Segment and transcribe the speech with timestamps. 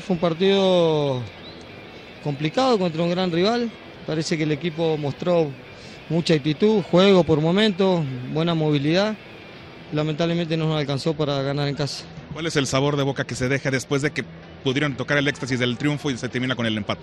[0.00, 1.20] Sí, fue un partido
[2.24, 3.70] complicado contra un gran rival.
[4.06, 5.50] Parece que el equipo mostró
[6.08, 8.02] mucha actitud, juego por momentos,
[8.32, 9.14] buena movilidad.
[9.92, 12.04] Lamentablemente no nos alcanzó para ganar en casa.
[12.32, 14.24] ¿Cuál es el sabor de boca que se deja después de que
[14.64, 17.02] pudieron tocar el éxtasis del triunfo y se termina con el empate?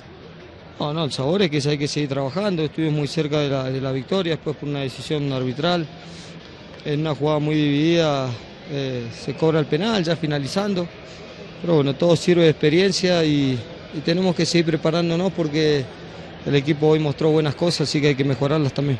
[0.80, 2.64] No, no, el sabor es que hay que seguir trabajando.
[2.64, 5.86] Estuvimos muy cerca de la, de la victoria, después por una decisión arbitral.
[6.86, 8.30] En una jugada muy dividida
[8.72, 10.88] eh, se cobra el penal, ya finalizando.
[11.62, 13.58] Pero bueno, todo sirve de experiencia y,
[13.94, 15.84] y tenemos que seguir preparándonos porque
[16.46, 19.00] el equipo hoy mostró buenas cosas, así que hay que mejorarlas también.